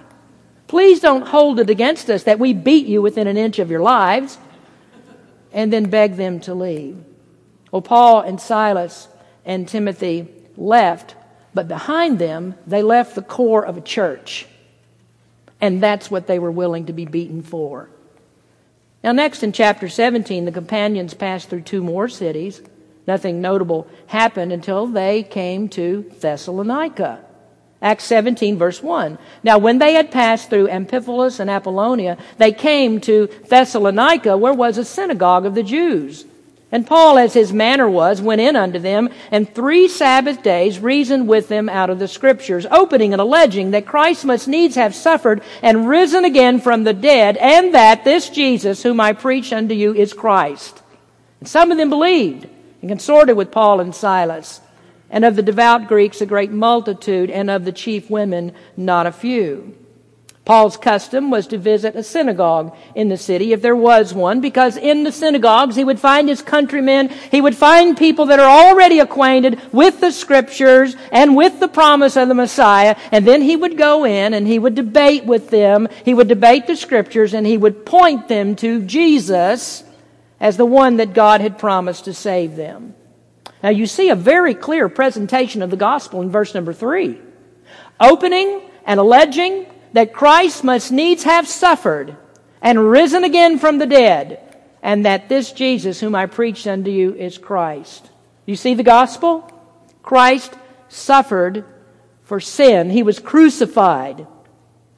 [0.67, 3.81] Please don't hold it against us that we beat you within an inch of your
[3.81, 4.37] lives.
[5.53, 6.97] And then begged them to leave.
[7.71, 9.07] Well, Paul and Silas
[9.45, 11.15] and Timothy left,
[11.53, 14.45] but behind them, they left the core of a church.
[15.61, 17.89] And that's what they were willing to be beaten for.
[19.03, 22.61] Now, next in chapter 17, the companions passed through two more cities.
[23.07, 27.23] Nothing notable happened until they came to Thessalonica.
[27.81, 29.17] Acts 17, verse 1.
[29.41, 34.77] Now, when they had passed through Amphipolis and Apollonia, they came to Thessalonica, where was
[34.77, 36.25] a synagogue of the Jews.
[36.71, 41.27] And Paul, as his manner was, went in unto them, and three Sabbath days reasoned
[41.27, 45.41] with them out of the Scriptures, opening and alleging that Christ must needs have suffered
[45.63, 49.95] and risen again from the dead, and that this Jesus, whom I preach unto you,
[49.95, 50.83] is Christ.
[51.39, 52.47] And some of them believed,
[52.81, 54.61] and consorted with Paul and Silas,
[55.09, 59.11] and of the devout Greeks a great multitude, and of the chief women not a
[59.11, 59.75] few.
[60.49, 64.77] Paul's custom was to visit a synagogue in the city, if there was one, because
[64.77, 68.97] in the synagogues he would find his countrymen, he would find people that are already
[68.97, 73.77] acquainted with the scriptures and with the promise of the Messiah, and then he would
[73.77, 77.55] go in and he would debate with them, he would debate the scriptures, and he
[77.55, 79.83] would point them to Jesus
[80.39, 82.95] as the one that God had promised to save them.
[83.61, 87.21] Now you see a very clear presentation of the gospel in verse number three.
[87.99, 92.17] Opening and alleging that Christ must needs have suffered
[92.61, 94.45] and risen again from the dead,
[94.81, 98.09] and that this Jesus whom I preached unto you is Christ.
[98.45, 99.49] You see the gospel?
[100.03, 100.53] Christ
[100.87, 101.65] suffered
[102.23, 102.89] for sin.
[102.89, 104.27] He was crucified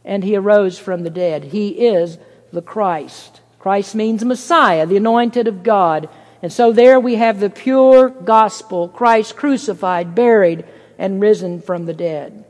[0.04, 1.44] and he arose from the dead.
[1.46, 2.18] He is
[2.52, 3.42] the Christ.
[3.60, 6.10] Christ means Messiah, the anointed of God.
[6.42, 10.66] And so there we have the pure gospel Christ crucified, buried,
[10.98, 12.46] and risen from the dead.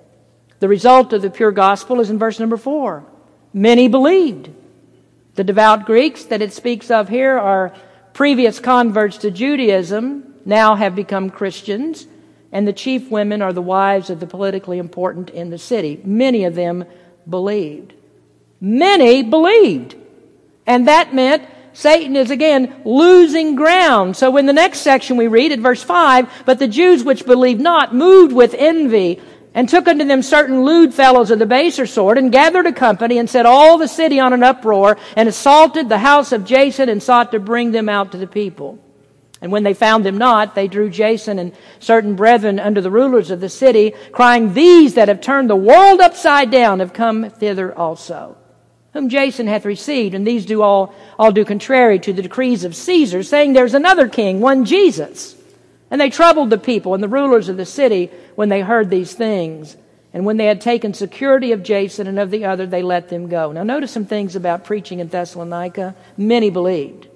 [0.62, 3.04] The result of the pure gospel is in verse number four.
[3.52, 4.52] Many believed.
[5.34, 7.74] The devout Greeks that it speaks of here are
[8.14, 12.06] previous converts to Judaism, now have become Christians,
[12.52, 16.00] and the chief women are the wives of the politically important in the city.
[16.04, 16.86] Many of them
[17.28, 17.94] believed.
[18.60, 19.96] Many believed.
[20.68, 21.44] And that meant
[21.74, 24.16] Satan is again losing ground.
[24.16, 27.62] So in the next section we read at verse 5, but the Jews which believed
[27.62, 29.20] not moved with envy
[29.54, 33.18] and took unto them certain lewd fellows of the baser sort, and gathered a company,
[33.18, 37.04] and set all the city on an uproar, and assaulted the house of Jason, and
[37.04, 38.80] sought to bring them out to the people.
[39.42, 43.32] And when they found them not, they drew Jason and certain brethren unto the rulers
[43.32, 47.76] of the city, crying, These that have turned the world upside down have come thither
[47.76, 48.38] also.
[48.94, 52.76] Whom Jason hath received, and these do all, all do contrary to the decrees of
[52.76, 55.36] Caesar, saying there's another king, one Jesus.
[55.92, 59.14] And they troubled the people and the rulers of the city when they heard these
[59.14, 59.76] things.
[60.14, 63.28] And when they had taken security of Jason and of the other, they let them
[63.28, 63.52] go.
[63.52, 65.96] Now, notice some things about preaching in Thessalonica.
[66.18, 67.08] Many believed.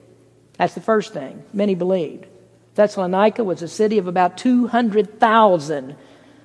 [0.58, 1.44] That's the first thing.
[1.54, 2.26] Many believed.
[2.76, 5.96] Thessalonica was a city of about 200,000,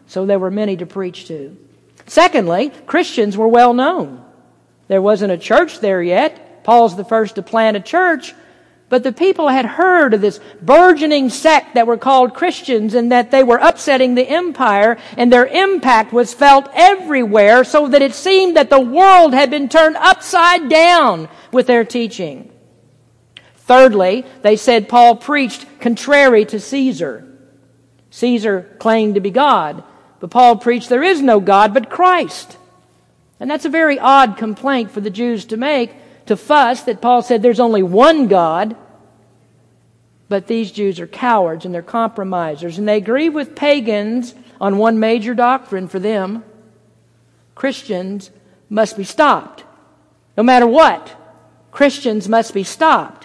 [0.06, 1.56] so there were many to preach to.
[2.06, 4.24] Secondly, Christians were well known.
[4.88, 6.64] There wasn't a church there yet.
[6.64, 8.34] Paul's the first to plant a church,
[8.90, 13.30] but the people had heard of this burgeoning sect that were called Christians and that
[13.30, 18.56] they were upsetting the empire and their impact was felt everywhere so that it seemed
[18.56, 22.50] that the world had been turned upside down with their teaching.
[23.54, 27.32] Thirdly, they said Paul preached contrary to Caesar.
[28.10, 29.84] Caesar claimed to be God,
[30.18, 32.58] but Paul preached there is no God but Christ.
[33.38, 35.94] And that's a very odd complaint for the Jews to make
[36.30, 38.76] to fuss that Paul said there's only one God.
[40.28, 45.00] But these Jews are cowards and they're compromisers, and they agree with pagans on one
[45.00, 46.44] major doctrine for them
[47.56, 48.30] Christians
[48.68, 49.64] must be stopped.
[50.36, 51.16] No matter what,
[51.72, 53.19] Christians must be stopped.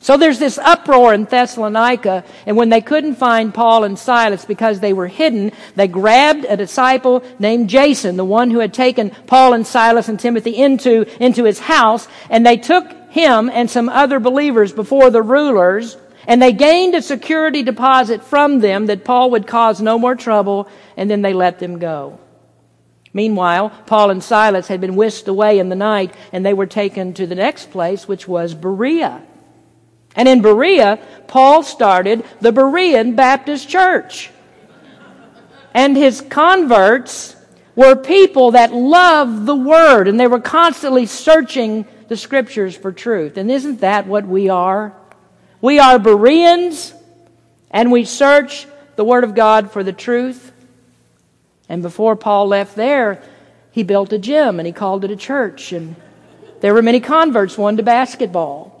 [0.00, 4.78] So there's this uproar in Thessalonica, and when they couldn't find Paul and Silas because
[4.78, 9.54] they were hidden, they grabbed a disciple named Jason, the one who had taken Paul
[9.54, 14.20] and Silas and Timothy into, into his house, and they took him and some other
[14.20, 15.96] believers before the rulers,
[16.28, 20.68] and they gained a security deposit from them that Paul would cause no more trouble,
[20.96, 22.20] and then they let them go.
[23.12, 27.14] Meanwhile, Paul and Silas had been whisked away in the night, and they were taken
[27.14, 29.22] to the next place, which was Berea.
[30.16, 34.30] And in Berea, Paul started the Berean Baptist Church.
[35.74, 37.36] And his converts
[37.76, 43.36] were people that loved the Word and they were constantly searching the Scriptures for truth.
[43.36, 44.92] And isn't that what we are?
[45.60, 46.94] We are Bereans
[47.70, 50.50] and we search the Word of God for the truth.
[51.68, 53.22] And before Paul left there,
[53.70, 55.72] he built a gym and he called it a church.
[55.72, 55.94] And
[56.60, 58.77] there were many converts, won to basketball.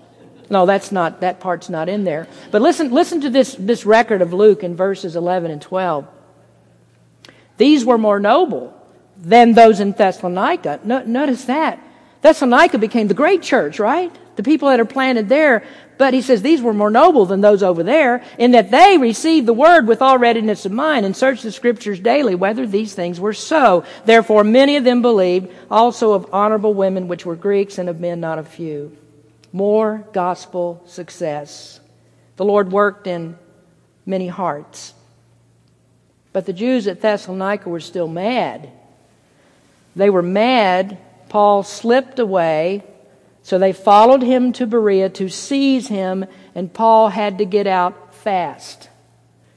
[0.50, 2.26] No, that's not, that part's not in there.
[2.50, 6.06] But listen, listen to this, this record of Luke in verses 11 and 12.
[7.58, 8.74] These were more noble
[9.16, 10.80] than those in Thessalonica.
[10.84, 11.82] No, notice that.
[12.22, 14.12] Thessalonica became the great church, right?
[14.36, 15.64] The people that are planted there.
[15.98, 19.46] But he says these were more noble than those over there in that they received
[19.46, 23.18] the word with all readiness of mind and searched the scriptures daily whether these things
[23.18, 23.84] were so.
[24.04, 28.20] Therefore many of them believed also of honorable women which were Greeks and of men
[28.20, 28.96] not a few
[29.52, 31.80] more gospel success.
[32.36, 33.38] The Lord worked in
[34.06, 34.94] many hearts.
[36.32, 38.70] But the Jews at Thessalonica were still mad.
[39.96, 40.98] They were mad.
[41.28, 42.84] Paul slipped away,
[43.42, 48.14] so they followed him to Berea to seize him, and Paul had to get out
[48.14, 48.88] fast.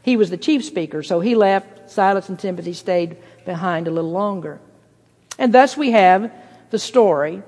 [0.02, 1.90] He was the chief speaker, so he left.
[1.90, 4.60] Silas and Timothy stayed behind a little longer.
[5.38, 6.32] And thus we have
[6.72, 7.44] the story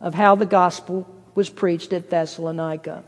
[0.00, 3.04] of how the gospel was preached at Thessalonica.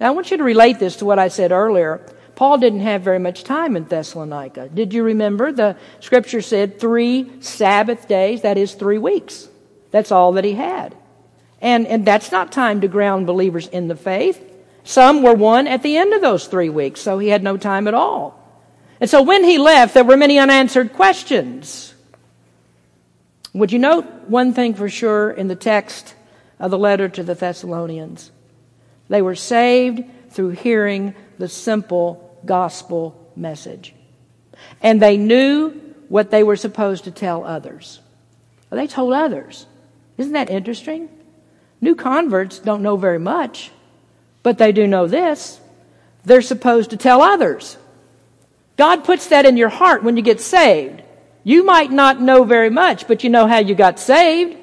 [0.00, 2.00] Now, I want you to relate this to what I said earlier.
[2.36, 4.68] Paul didn't have very much time in Thessalonica.
[4.68, 5.50] Did you remember?
[5.50, 9.48] The scripture said three Sabbath days, that is three weeks.
[9.90, 10.94] That's all that he had.
[11.60, 14.44] And, and that's not time to ground believers in the faith.
[14.84, 17.88] Some were won at the end of those three weeks, so he had no time
[17.88, 18.38] at all.
[19.00, 21.94] And so when he left, there were many unanswered questions.
[23.52, 26.14] Would you note one thing for sure in the text?
[26.58, 28.30] Of the letter to the Thessalonians.
[29.08, 33.94] They were saved through hearing the simple gospel message.
[34.82, 35.70] And they knew
[36.08, 38.00] what they were supposed to tell others.
[38.70, 39.66] They told others.
[40.18, 41.08] Isn't that interesting?
[41.80, 43.70] New converts don't know very much,
[44.42, 45.60] but they do know this.
[46.24, 47.78] They're supposed to tell others.
[48.76, 51.02] God puts that in your heart when you get saved.
[51.44, 54.57] You might not know very much, but you know how you got saved.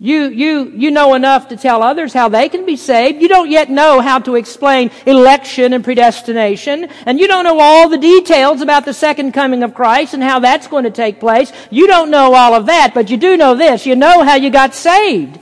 [0.00, 3.20] You, you, you know enough to tell others how they can be saved.
[3.20, 6.88] You don't yet know how to explain election and predestination.
[7.04, 10.38] And you don't know all the details about the second coming of Christ and how
[10.38, 11.52] that's going to take place.
[11.70, 13.86] You don't know all of that, but you do know this.
[13.86, 15.40] You know how you got saved.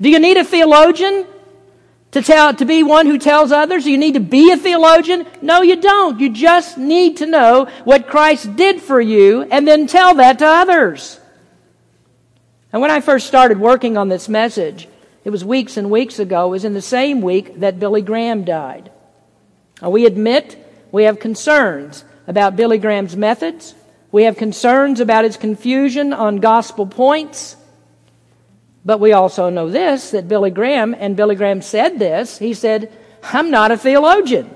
[0.00, 1.24] Do you need a theologian
[2.10, 3.86] to tell, to be one who tells others?
[3.86, 5.24] You need to be a theologian?
[5.40, 6.18] No, you don't.
[6.18, 10.46] You just need to know what Christ did for you and then tell that to
[10.46, 11.20] others.
[12.76, 14.86] And when I first started working on this message,
[15.24, 18.44] it was weeks and weeks ago, it was in the same week that Billy Graham
[18.44, 18.90] died.
[19.80, 20.62] Now, we admit
[20.92, 23.74] we have concerns about Billy Graham's methods.
[24.12, 27.56] We have concerns about his confusion on gospel points.
[28.84, 32.92] But we also know this that Billy Graham, and Billy Graham said this, he said,
[33.22, 34.54] I'm not a theologian.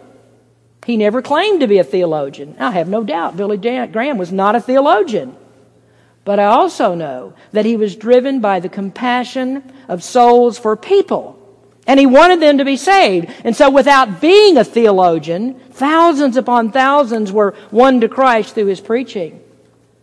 [0.84, 2.56] He never claimed to be a theologian.
[2.58, 5.38] I have no doubt Billy Graham was not a theologian.
[6.30, 11.36] But I also know that he was driven by the compassion of souls for people.
[11.88, 13.34] And he wanted them to be saved.
[13.42, 18.80] And so without being a theologian, thousands upon thousands were won to Christ through his
[18.80, 19.42] preaching.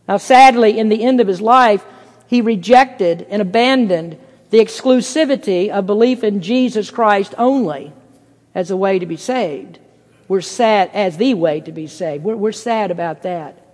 [0.05, 1.86] Now sadly, in the end of his life,
[2.28, 4.19] he rejected and abandoned
[4.49, 7.93] the exclusivity of belief in Jesus Christ only
[8.53, 9.80] as a way to be saved.
[10.28, 12.25] We're sad as the way to be saved.
[12.25, 13.66] We're, we're sad about that.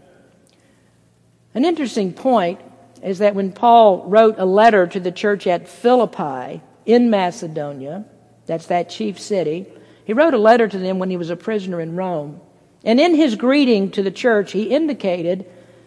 [1.56, 2.60] An interesting point
[3.04, 8.06] is that when Paul wrote a letter to the church at Philippi in Macedonia,
[8.46, 9.68] that's that chief city,
[10.06, 12.42] he wrote a letter to them when he was a prisoner in Rome.
[12.84, 15.46] And in his greeting to the church, he indicated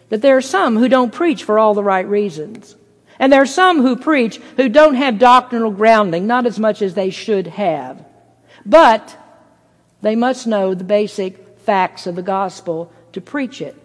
[0.09, 2.75] that there are some who don't preach for all the right reasons.
[3.19, 6.93] And there are some who preach who don't have doctrinal grounding, not as much as
[6.93, 8.05] they should have.
[8.65, 9.17] But
[10.01, 13.75] they must know the basic facts of the gospel to preach it.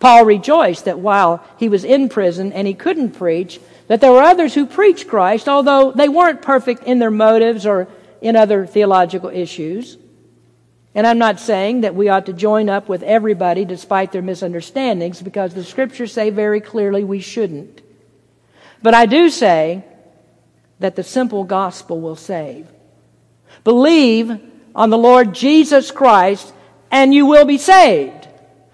[0.00, 4.22] Paul rejoiced that while he was in prison and he couldn't preach, that there were
[4.22, 7.86] others who preached Christ, although they weren't perfect in their motives or
[8.20, 9.98] in other theological issues.
[10.94, 15.22] And I'm not saying that we ought to join up with everybody despite their misunderstandings,
[15.22, 17.82] because the scriptures say very clearly we shouldn't.
[18.82, 19.84] But I do say
[20.80, 22.66] that the simple gospel will save.
[23.64, 24.40] Believe
[24.74, 26.52] on the Lord Jesus Christ
[26.90, 28.19] and you will be saved.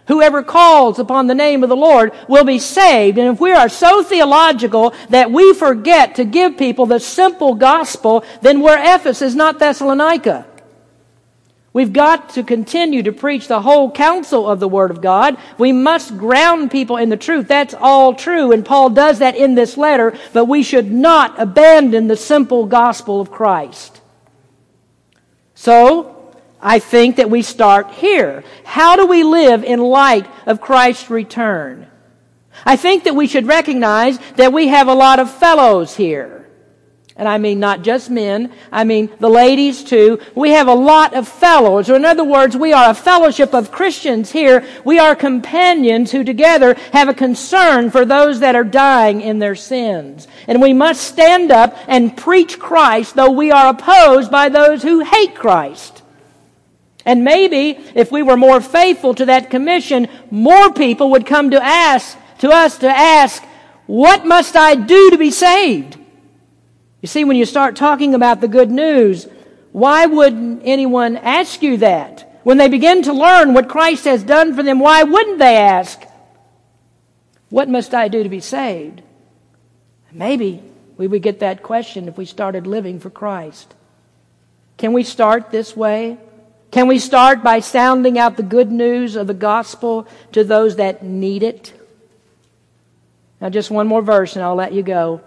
[0.07, 3.19] Whoever calls upon the name of the Lord will be saved.
[3.19, 8.25] And if we are so theological that we forget to give people the simple gospel,
[8.41, 10.47] then we're Ephesus, not Thessalonica.
[11.73, 15.37] We've got to continue to preach the whole counsel of the Word of God.
[15.59, 17.49] We must ground people in the truth.
[17.49, 22.07] That's all true, and Paul does that in this letter, but we should not abandon
[22.07, 24.01] the simple gospel of Christ.
[25.55, 26.16] So,
[26.67, 28.43] I think that we start here.
[28.65, 31.87] How do we live in light of Christ's return?
[32.65, 36.51] I think that we should recognize that we have a lot of fellows here.
[37.15, 40.19] And I mean not just men, I mean the ladies too.
[40.35, 43.71] We have a lot of fellows, or in other words, we are a fellowship of
[43.71, 44.67] Christians here.
[44.85, 49.55] We are companions who together have a concern for those that are dying in their
[49.55, 50.27] sins.
[50.49, 55.05] And we must stand up and preach Christ, though we are opposed by those who
[55.05, 55.96] hate Christ.
[57.07, 61.65] And maybe if we were more faithful to that commission, more people would come to
[61.65, 63.43] ask, to us to ask,
[63.87, 65.97] what must I do to be saved?
[67.01, 69.29] You see, when you start talking about the good news,
[69.71, 72.41] why wouldn't anyone ask you that?
[72.43, 76.03] When they begin to learn what Christ has done for them, why wouldn't they ask,
[77.51, 79.03] What must I do to be saved?
[80.11, 80.63] Maybe
[80.97, 83.75] we would get that question if we started living for Christ.
[84.79, 86.19] Can we start this way?
[86.77, 91.03] Can we start by sounding out the good news of the gospel to those that
[91.03, 91.73] need it?
[93.41, 95.23] Now, just one more verse and I'll let you go.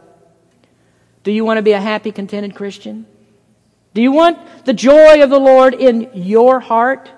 [1.24, 3.08] Do you want to be a happy, contented Christian?
[3.96, 7.10] Do you want the joy of the Lord in your heart?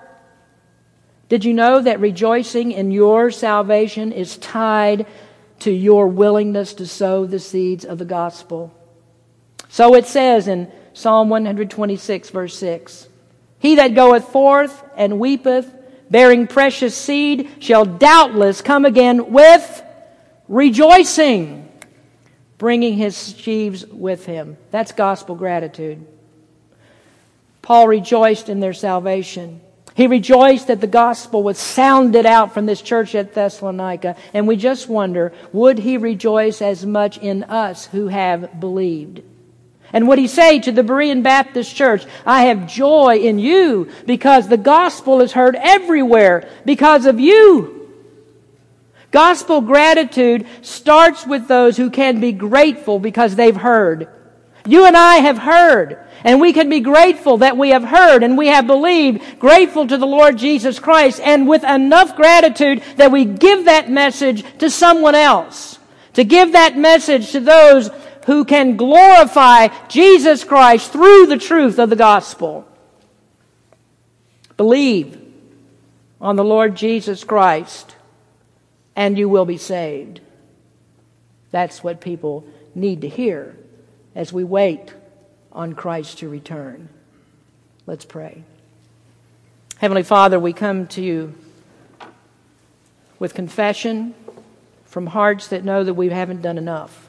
[1.28, 5.04] Did you know that rejoicing in your salvation is tied
[5.58, 8.72] to your willingness to sow the seeds of the gospel?
[9.68, 13.08] So it says in Psalm 126, verse 6
[13.62, 15.72] He that goeth forth and weepeth,
[16.10, 19.82] bearing precious seed, shall doubtless come again with
[20.48, 21.62] rejoicing
[22.62, 24.56] bringing his sheaves with him.
[24.70, 26.06] That's gospel gratitude.
[27.60, 29.60] Paul rejoiced in their salvation.
[29.96, 34.14] He rejoiced that the gospel was sounded out from this church at Thessalonica.
[34.32, 39.22] And we just wonder, would he rejoice as much in us who have believed?
[39.92, 44.48] And what he say to the Berean Baptist Church, I have joy in you because
[44.48, 47.82] the gospel is heard everywhere because of you.
[49.10, 54.08] Gospel gratitude starts with those who can be grateful because they've heard.
[54.66, 58.38] You and I have heard, and we can be grateful that we have heard and
[58.38, 63.26] we have believed, grateful to the Lord Jesus Christ, and with enough gratitude that we
[63.26, 65.78] give that message to someone else.
[66.14, 67.90] To give that message to those
[68.26, 72.66] who can glorify Jesus Christ through the truth of the gospel.
[74.56, 75.20] Believe
[76.20, 77.96] on the Lord Jesus Christ
[78.94, 80.20] and you will be saved.
[81.50, 82.44] That's what people
[82.74, 83.56] need to hear
[84.14, 84.94] as we wait
[85.50, 86.88] on Christ to return.
[87.86, 88.44] Let's pray.
[89.78, 91.34] Heavenly Father, we come to you
[93.18, 94.14] with confession
[94.84, 97.08] from hearts that know that we haven't done enough.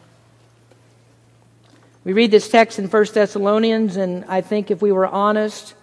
[2.03, 5.73] We read this text in 1 Thessalonians, and I think if we were honest,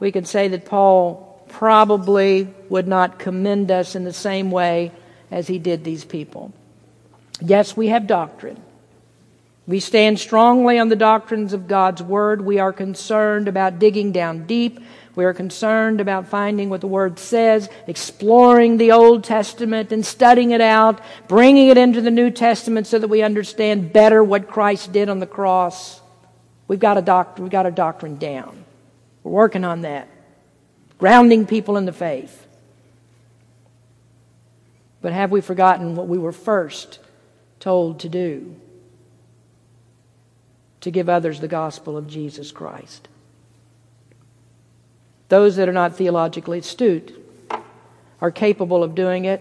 [0.00, 4.90] we could say that Paul probably would not commend us in the same way
[5.30, 6.52] as he did these people.
[7.40, 8.60] Yes, we have doctrine.
[9.66, 12.42] We stand strongly on the doctrines of God's Word.
[12.42, 14.78] We are concerned about digging down deep.
[15.14, 20.50] We are concerned about finding what the Word says, exploring the Old Testament and studying
[20.50, 24.92] it out, bringing it into the New Testament so that we understand better what Christ
[24.92, 26.00] did on the cross.
[26.68, 28.64] We've got a doctrine, we've got our doctrine down.
[29.22, 30.08] We're working on that.
[30.98, 32.46] Grounding people in the faith.
[35.00, 36.98] But have we forgotten what we were first
[37.60, 38.56] told to do?
[40.84, 43.08] To give others the gospel of Jesus Christ.
[45.30, 47.18] Those that are not theologically astute
[48.20, 49.40] are capable of doing it,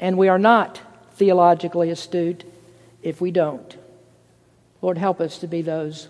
[0.00, 0.80] and we are not
[1.16, 2.44] theologically astute
[3.02, 3.76] if we don't.
[4.80, 6.08] Lord, help us to be those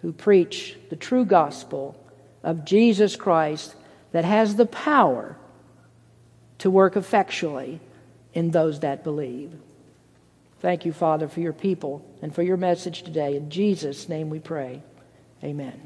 [0.00, 1.96] who preach the true gospel
[2.44, 3.74] of Jesus Christ
[4.12, 5.36] that has the power
[6.58, 7.80] to work effectually
[8.32, 9.52] in those that believe.
[10.62, 13.34] Thank you, Father, for your people and for your message today.
[13.34, 14.80] In Jesus' name we pray.
[15.42, 15.82] Amen.